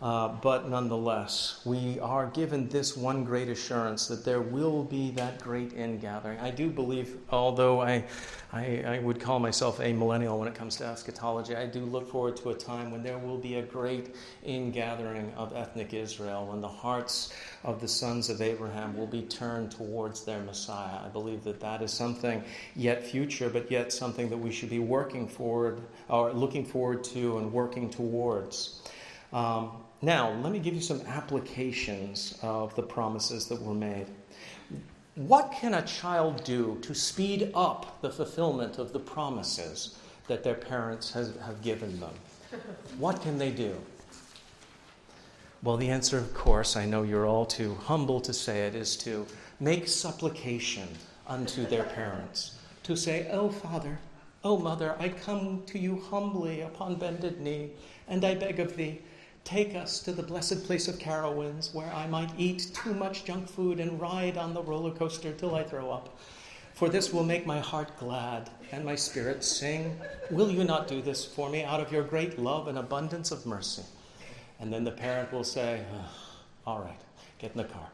[0.00, 5.40] Uh, but nonetheless, we are given this one great assurance that there will be that
[5.40, 6.38] great ingathering.
[6.38, 8.04] I do believe, although I,
[8.52, 12.36] I, I, would call myself amillennial when it comes to eschatology, I do look forward
[12.38, 16.68] to a time when there will be a great ingathering of ethnic Israel, when the
[16.68, 17.32] hearts
[17.64, 21.06] of the sons of Abraham will be turned towards their Messiah.
[21.06, 24.78] I believe that that is something yet future, but yet something that we should be
[24.78, 25.80] working forward,
[26.10, 28.82] or looking forward to, and working towards.
[29.32, 29.70] Um,
[30.02, 34.06] now, let me give you some applications of the promises that were made.
[35.14, 40.54] What can a child do to speed up the fulfillment of the promises that their
[40.54, 42.12] parents has, have given them?
[42.98, 43.74] What can they do?
[45.62, 48.96] Well, the answer, of course, I know you're all too humble to say it, is
[48.98, 49.26] to
[49.58, 50.88] make supplication
[51.26, 52.58] unto their parents.
[52.84, 53.98] To say, Oh, Father,
[54.44, 57.70] oh, Mother, I come to you humbly upon bended knee,
[58.06, 59.00] and I beg of thee,
[59.46, 63.48] Take us to the blessed place of Carowinds, where I might eat too much junk
[63.48, 66.18] food and ride on the roller coaster till I throw up.
[66.74, 70.00] For this will make my heart glad and my spirit sing.
[70.32, 73.46] Will you not do this for me out of your great love and abundance of
[73.46, 73.84] mercy?
[74.58, 76.10] And then the parent will say, oh,
[76.66, 77.00] All right,
[77.38, 77.86] get in the car.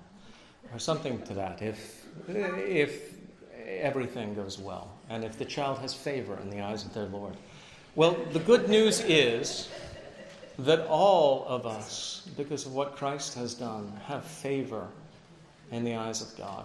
[0.72, 3.12] Or something to that, if, if
[3.66, 7.36] everything goes well and if the child has favor in the eyes of their Lord.
[7.94, 9.68] Well, the good news is
[10.64, 14.88] that all of us, because of what Christ has done, have favor
[15.70, 16.64] in the eyes of God.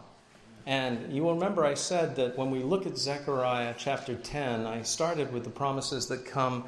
[0.65, 4.81] And you will remember I said that when we look at Zechariah chapter 10, I
[4.81, 6.65] started with the promises that come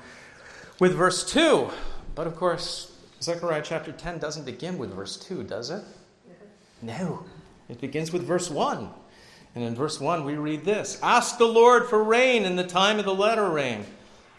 [0.79, 1.69] with verse 2.
[2.15, 5.83] But of course, Zechariah chapter 10 doesn't begin with verse 2, does it?
[6.81, 7.25] No.
[7.67, 8.89] It begins with verse 1.
[9.55, 12.99] And in verse 1, we read this Ask the Lord for rain in the time
[12.99, 13.85] of the latter rain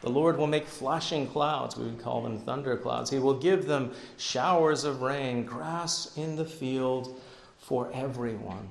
[0.00, 3.10] the Lord will make flashing clouds, we would call them thunder clouds.
[3.10, 7.20] He will give them showers of rain, grass in the field
[7.58, 8.68] for everyone.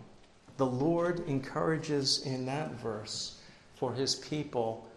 [0.58, 3.40] The Lord encourages in that verse
[3.76, 4.88] for his people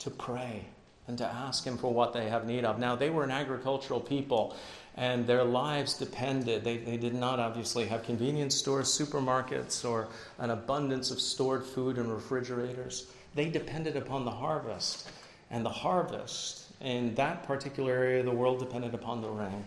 [0.00, 0.64] to pray
[1.06, 2.78] and to ask him for what they have need of.
[2.78, 4.54] Now, they were an agricultural people,
[4.96, 6.62] and their lives depended.
[6.64, 11.96] They, they did not obviously have convenience stores, supermarkets, or an abundance of stored food
[11.96, 13.06] and refrigerators.
[13.34, 15.08] They depended upon the harvest
[15.50, 19.64] and the harvest in that particular area of the world depended upon the rain.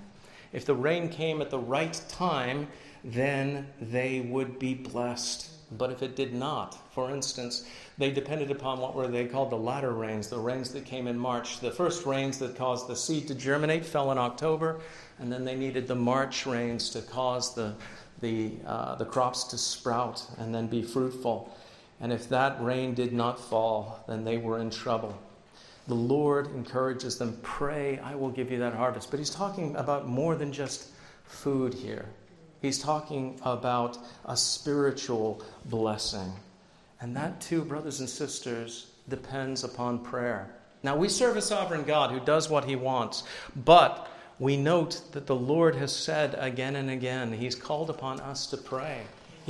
[0.54, 2.68] If the rain came at the right time,
[3.04, 5.50] then they would be blessed.
[5.78, 7.66] But if it did not, for instance,
[7.98, 11.18] they depended upon what were they called the latter rains, the rains that came in
[11.18, 11.62] March.
[11.62, 14.82] The first rains that caused the seed to germinate fell in October,
[15.20, 17.74] and then they needed the March rains to cause the,
[18.20, 21.56] the, uh, the crops to sprout and then be fruitful.
[22.02, 25.18] And if that rain did not fall, then they were in trouble
[25.88, 29.10] the Lord encourages them, pray, I will give you that harvest.
[29.10, 30.90] But he's talking about more than just
[31.26, 32.06] food here.
[32.62, 36.32] He's talking about a spiritual blessing.
[37.00, 40.54] And that, too, brothers and sisters, depends upon prayer.
[40.84, 43.24] Now, we serve a sovereign God who does what he wants,
[43.56, 44.08] but
[44.40, 48.58] we note that the Lord has said again and again, He's called upon us to
[48.58, 49.02] pray.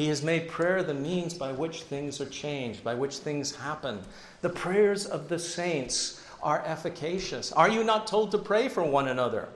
[0.02, 4.00] He has made prayer the means by which things are changed, by which things happen.
[4.42, 7.52] The prayers of the saints are efficacious?
[7.52, 9.48] Are you not told to pray for one another?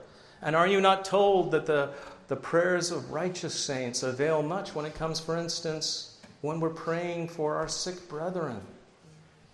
[0.43, 1.93] And are you not told that the,
[2.27, 7.29] the prayers of righteous saints avail much when it comes, for instance, when we're praying
[7.29, 8.61] for our sick brethren?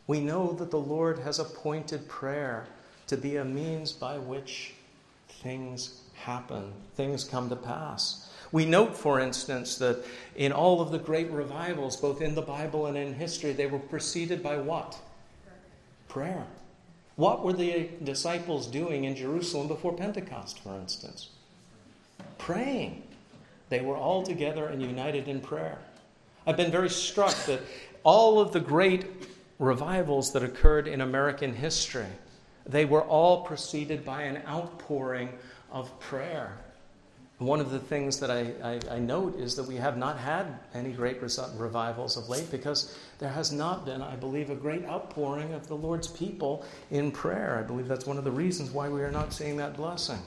[0.07, 2.65] We know that the Lord has appointed prayer
[3.07, 4.73] to be a means by which
[5.41, 8.29] things happen, things come to pass.
[8.51, 10.03] We note, for instance, that
[10.35, 13.79] in all of the great revivals, both in the Bible and in history, they were
[13.79, 14.97] preceded by what?
[16.09, 16.45] Prayer.
[17.15, 21.29] What were the disciples doing in Jerusalem before Pentecost, for instance?
[22.37, 23.03] Praying.
[23.69, 25.77] They were all together and united in prayer.
[26.45, 27.61] I've been very struck that
[28.03, 29.05] all of the great
[29.59, 32.07] revivals that occurred in American history,
[32.65, 35.29] they were all preceded by an outpouring
[35.71, 36.57] of prayer.
[37.41, 40.59] One of the things that I, I, I, note is that we have not had
[40.75, 45.51] any great revivals of late because there has not been, I believe, a great outpouring
[45.55, 47.57] of the Lord's people in prayer.
[47.57, 50.19] I believe that's one of the reasons why we are not seeing that blessing.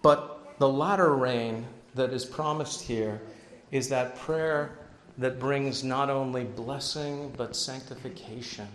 [0.00, 1.66] But the latter rain
[1.96, 3.20] that is promised here
[3.72, 4.78] is that prayer
[5.18, 8.68] that brings not only blessing but sanctification.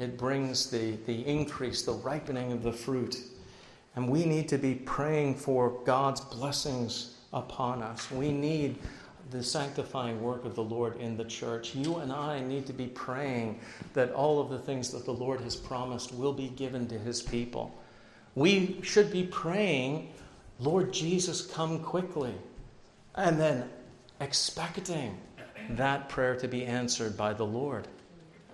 [0.00, 3.18] It brings the, the increase, the ripening of the fruit
[3.96, 8.10] and we need to be praying for God's blessings upon us.
[8.10, 8.78] We need
[9.30, 11.74] the sanctifying work of the Lord in the church.
[11.74, 13.60] You and I need to be praying
[13.94, 17.22] that all of the things that the Lord has promised will be given to his
[17.22, 17.76] people.
[18.34, 20.12] We should be praying
[20.60, 22.34] Lord Jesus, come quickly.
[23.14, 23.68] And then
[24.20, 25.18] expecting
[25.70, 27.88] that prayer to be answered by the Lord.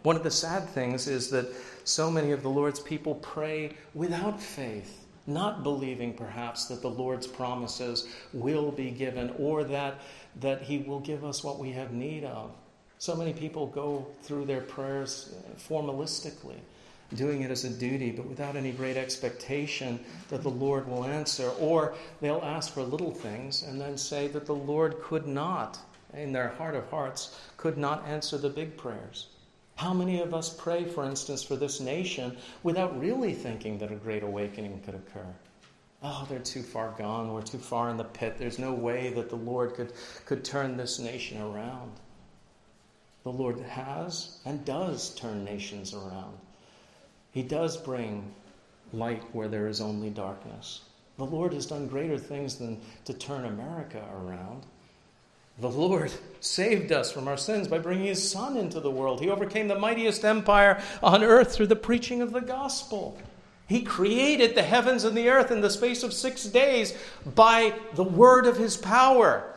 [0.02, 1.48] One of the sad things is that
[1.84, 7.26] so many of the Lord's people pray without faith, not believing perhaps that the Lord's
[7.26, 10.00] promises will be given or that,
[10.40, 12.52] that He will give us what we have need of.
[12.98, 15.34] So many people go through their prayers
[15.68, 16.56] formalistically,
[17.14, 21.50] doing it as a duty, but without any great expectation that the Lord will answer.
[21.60, 25.78] Or they'll ask for little things and then say that the Lord could not,
[26.14, 29.26] in their heart of hearts, could not answer the big prayers.
[29.76, 33.96] How many of us pray, for instance, for this nation without really thinking that a
[33.96, 35.26] great awakening could occur?
[36.02, 37.32] Oh, they're too far gone.
[37.32, 38.36] We're too far in the pit.
[38.38, 39.92] There's no way that the Lord could,
[40.24, 41.92] could turn this nation around.
[43.22, 46.38] The Lord has and does turn nations around.
[47.32, 48.34] He does bring
[48.92, 50.82] light where there is only darkness.
[51.18, 54.64] The Lord has done greater things than to turn America around.
[55.58, 59.20] The Lord saved us from our sins by bringing His Son into the world.
[59.20, 63.18] He overcame the mightiest empire on earth through the preaching of the gospel.
[63.66, 66.96] He created the heavens and the earth in the space of six days
[67.34, 69.56] by the word of His power.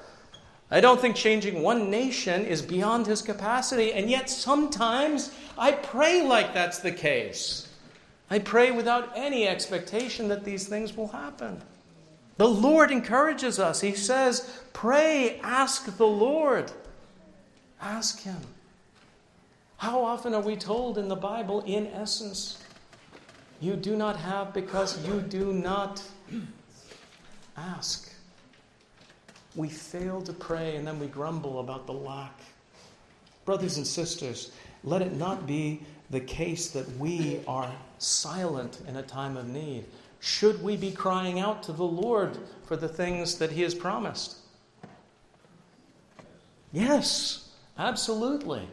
[0.72, 6.22] I don't think changing one nation is beyond his capacity, and yet sometimes I pray
[6.22, 7.68] like that's the case.
[8.30, 11.60] I pray without any expectation that these things will happen.
[12.40, 13.82] The Lord encourages us.
[13.82, 16.72] He says, Pray, ask the Lord.
[17.80, 18.40] Ask Him.
[19.78, 22.64] How often are we told in the Bible, in essence,
[23.62, 26.02] you do not have because you do not
[27.56, 28.10] ask?
[29.56, 32.40] we fail to pray and then we grumble about the lack.
[33.46, 34.52] Brothers and sisters,
[34.84, 35.82] let it not be
[36.12, 39.86] the case that we are silent in a time of need.
[40.20, 44.38] Should we be crying out to the Lord for the things that He has promised?
[46.72, 48.68] Yes, absolutely.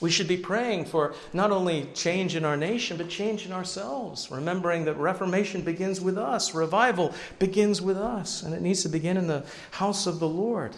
[0.00, 4.30] We should be praying for not only change in our nation, but change in ourselves,
[4.30, 9.16] remembering that Reformation begins with us, revival begins with us, and it needs to begin
[9.16, 10.74] in the house of the Lord.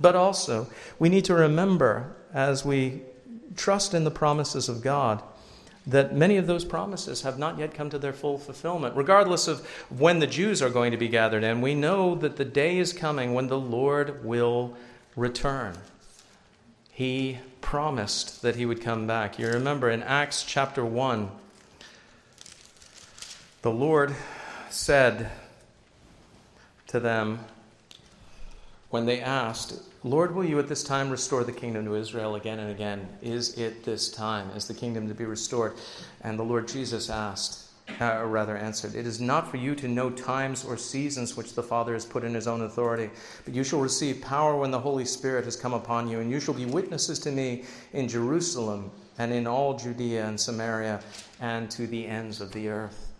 [0.00, 3.02] But also, we need to remember as we
[3.56, 5.22] trust in the promises of God
[5.86, 8.96] that many of those promises have not yet come to their full fulfillment.
[8.96, 12.44] Regardless of when the Jews are going to be gathered in, we know that the
[12.44, 14.76] day is coming when the Lord will
[15.14, 15.76] return.
[16.90, 19.38] He promised that he would come back.
[19.38, 21.30] You remember in Acts chapter 1,
[23.62, 24.14] the Lord
[24.70, 25.30] said
[26.86, 27.40] to them
[28.90, 32.58] when they asked, Lord, will you at this time restore the kingdom to Israel again
[32.58, 33.08] and again?
[33.22, 34.50] Is it this time?
[34.50, 35.74] Is the kingdom to be restored?
[36.20, 37.64] And the Lord Jesus asked,
[38.00, 41.54] uh, or rather answered, It is not for you to know times or seasons which
[41.54, 43.10] the Father has put in his own authority,
[43.44, 46.40] but you shall receive power when the Holy Spirit has come upon you, and you
[46.40, 51.00] shall be witnesses to me in Jerusalem and in all Judea and Samaria
[51.40, 53.12] and to the ends of the earth.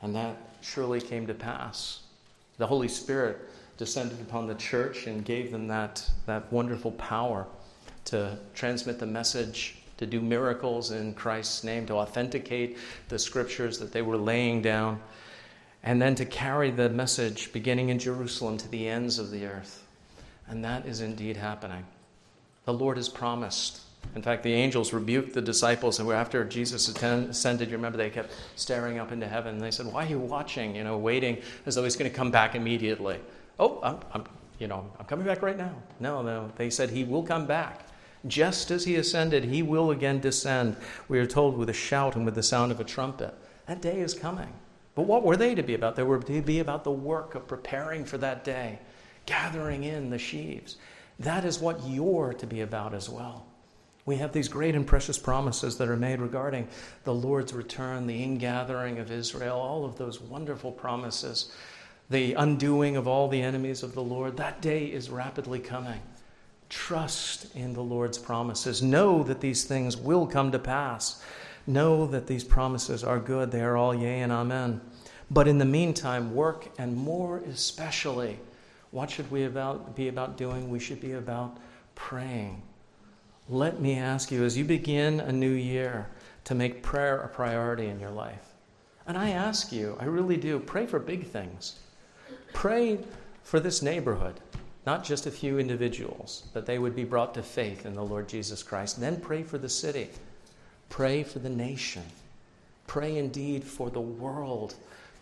[0.00, 2.00] And that surely came to pass.
[2.58, 3.38] The Holy Spirit
[3.76, 7.46] descended upon the church and gave them that, that wonderful power
[8.04, 12.76] to transmit the message to do miracles in Christ's name, to authenticate
[13.08, 15.00] the scriptures that they were laying down,
[15.84, 19.84] and then to carry the message beginning in Jerusalem to the ends of the earth.
[20.48, 21.84] And that is indeed happening.
[22.64, 23.80] The Lord has promised.
[24.16, 28.32] In fact, the angels rebuked the disciples, and after Jesus ascended, you remember they kept
[28.56, 29.54] staring up into heaven.
[29.54, 30.74] And they said, "Why are you watching?
[30.74, 33.20] You know, waiting as though he's going to come back immediately."
[33.58, 34.24] Oh, I'm, I'm,
[34.58, 35.74] you know, I'm coming back right now.
[36.00, 36.50] No, no.
[36.56, 37.86] They said he will come back.
[38.26, 40.76] Just as he ascended, he will again descend,
[41.08, 43.34] we are told, with a shout and with the sound of a trumpet.
[43.66, 44.52] That day is coming.
[44.94, 45.96] But what were they to be about?
[45.96, 48.78] They were to be about the work of preparing for that day,
[49.26, 50.76] gathering in the sheaves.
[51.18, 53.46] That is what you're to be about as well.
[54.04, 56.68] We have these great and precious promises that are made regarding
[57.04, 61.52] the Lord's return, the ingathering of Israel, all of those wonderful promises,
[62.10, 64.36] the undoing of all the enemies of the Lord.
[64.36, 66.00] That day is rapidly coming.
[66.68, 68.82] Trust in the Lord's promises.
[68.82, 71.22] Know that these things will come to pass.
[71.66, 73.50] Know that these promises are good.
[73.50, 74.80] They are all yea and amen.
[75.30, 78.38] But in the meantime, work, and more especially,
[78.90, 80.70] what should we about, be about doing?
[80.70, 81.56] We should be about
[81.94, 82.62] praying.
[83.48, 86.08] Let me ask you, as you begin a new year,
[86.44, 88.52] to make prayer a priority in your life.
[89.06, 91.78] And I ask you, I really do, pray for big things.
[92.52, 92.98] Pray
[93.42, 94.40] for this neighborhood
[94.86, 98.28] not just a few individuals, that they would be brought to faith in the Lord
[98.28, 99.00] Jesus Christ.
[99.00, 100.08] Then pray for the city,
[100.88, 102.02] pray for the nation,
[102.86, 104.74] pray indeed for the world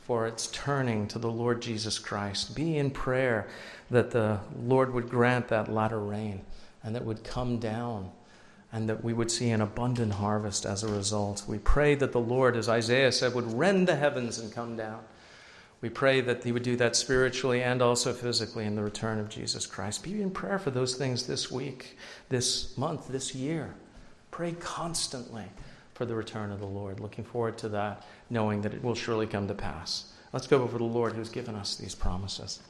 [0.07, 2.57] for its turning to the Lord Jesus Christ.
[2.57, 3.49] Be in prayer
[3.91, 6.41] that the Lord would grant that latter rain
[6.83, 8.11] and that would come down
[8.73, 11.45] and that we would see an abundant harvest as a result.
[11.47, 15.01] We pray that the Lord, as Isaiah said, would rend the heavens and come down.
[15.81, 19.29] We pray that He would do that spiritually and also physically in the return of
[19.29, 20.03] Jesus Christ.
[20.03, 21.97] Be in prayer for those things this week,
[22.29, 23.75] this month, this year.
[24.31, 25.47] Pray constantly
[25.95, 27.01] for the return of the Lord.
[27.01, 30.13] Looking forward to that, knowing that it will surely come to pass.
[30.33, 32.61] Let's go before the Lord who's given us these promises.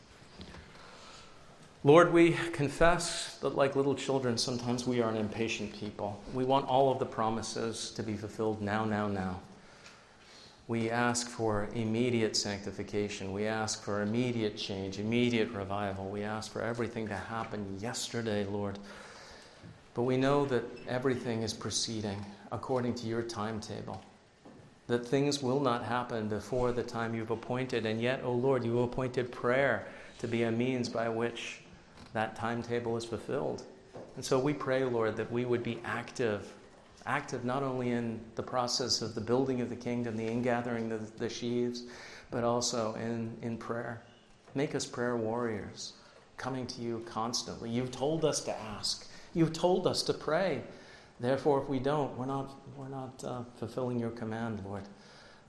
[1.83, 6.23] Lord, we confess that, like little children, sometimes we are an impatient people.
[6.35, 9.41] We want all of the promises to be fulfilled now, now, now.
[10.71, 13.33] We ask for immediate sanctification.
[13.33, 16.09] We ask for immediate change, immediate revival.
[16.09, 18.79] We ask for everything to happen yesterday, Lord.
[19.95, 24.01] But we know that everything is proceeding according to your timetable,
[24.87, 27.85] that things will not happen before the time you've appointed.
[27.85, 29.89] And yet, O oh Lord, you appointed prayer
[30.21, 31.63] to be a means by which
[32.13, 33.65] that timetable is fulfilled.
[34.15, 36.55] And so we pray, Lord, that we would be active,
[37.07, 41.19] active not only in the process of the building of the kingdom, the ingathering of
[41.19, 41.85] the sheaves,
[42.31, 44.03] but also in, in prayer.
[44.55, 45.95] Make us prayer warriors,
[46.37, 47.71] coming to you constantly.
[47.71, 50.63] You've told us to ask, you've told us to pray.
[51.21, 54.85] Therefore, if we don't, we're not, we're not uh, fulfilling your command, Lord.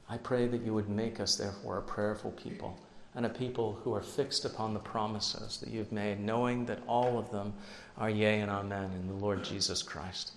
[0.10, 2.78] I pray that you would make us, therefore, a prayerful people
[3.16, 7.18] and a people who are fixed upon the promises that you've made, knowing that all
[7.18, 7.54] of them
[7.97, 10.34] are yea and amen in the Lord Jesus Christ.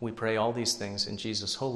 [0.00, 1.68] We pray all these things in Jesus' holy